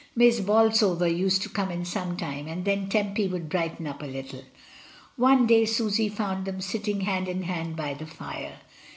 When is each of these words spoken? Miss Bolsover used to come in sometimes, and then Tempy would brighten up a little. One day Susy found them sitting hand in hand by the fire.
Miss 0.15 0.39
Bolsover 0.39 1.07
used 1.07 1.43
to 1.43 1.49
come 1.49 1.69
in 1.69 1.85
sometimes, 1.85 2.49
and 2.49 2.65
then 2.65 2.89
Tempy 2.89 3.27
would 3.27 3.49
brighten 3.49 3.85
up 3.85 4.01
a 4.01 4.07
little. 4.07 4.41
One 5.15 5.45
day 5.45 5.63
Susy 5.63 6.09
found 6.09 6.45
them 6.45 6.59
sitting 6.59 7.01
hand 7.01 7.27
in 7.27 7.43
hand 7.43 7.75
by 7.75 7.93
the 7.93 8.07
fire. 8.07 8.61